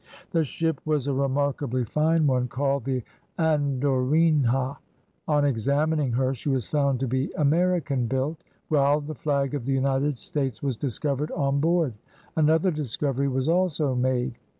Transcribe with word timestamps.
The 0.31 0.43
ship 0.43 0.81
was 0.83 1.05
a 1.05 1.13
remarkably 1.13 1.85
fine 1.85 2.25
one, 2.25 2.47
called 2.47 2.85
the 2.85 3.03
Andorinha. 3.37 4.77
On 5.27 5.45
examining 5.45 6.13
her 6.13 6.33
she 6.33 6.49
was 6.49 6.65
found 6.65 6.99
to 7.01 7.07
be 7.07 7.31
American 7.37 8.07
built, 8.07 8.43
while 8.67 8.99
the 8.99 9.13
flag 9.13 9.53
of 9.53 9.65
the 9.67 9.73
United 9.73 10.17
States 10.17 10.63
was 10.63 10.75
discovered 10.75 11.29
on 11.29 11.59
board. 11.59 11.93
Another 12.35 12.71
discovery 12.71 13.27
was 13.27 13.47
also 13.47 13.93
made. 13.93 14.39